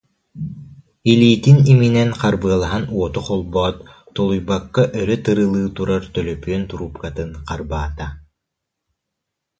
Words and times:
Илиитин 1.11 1.57
иминэн 1.71 2.09
харбыалаһан 2.19 2.83
уоту 2.97 3.21
холбоот, 3.27 3.77
тулуйбакка 4.15 4.83
өрө 4.99 5.15
тырылыы 5.25 5.65
турар 5.77 6.03
төлөпүөн 6.15 6.61
турууп- 6.69 7.01
катын 7.03 7.29
харбаата 7.49 8.07